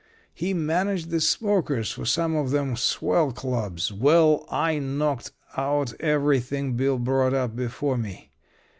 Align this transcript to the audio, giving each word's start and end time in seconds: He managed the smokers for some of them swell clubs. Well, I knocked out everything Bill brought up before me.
He 0.33 0.51
managed 0.55 1.11
the 1.11 1.21
smokers 1.21 1.91
for 1.91 2.05
some 2.07 2.35
of 2.35 2.49
them 2.49 2.75
swell 2.75 3.31
clubs. 3.31 3.91
Well, 3.93 4.47
I 4.49 4.79
knocked 4.79 5.31
out 5.55 5.93
everything 6.01 6.75
Bill 6.75 6.97
brought 6.97 7.35
up 7.35 7.55
before 7.55 7.99
me. 7.99 8.31